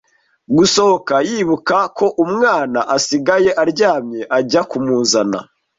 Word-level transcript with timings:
gusohoka 0.57 1.15
yibuka 1.29 1.77
ko 1.97 2.05
umwana 2.25 2.79
asigaye 2.95 3.49
aryamye 3.63 4.21
ajya 4.37 4.61
kumuzana 4.69 5.39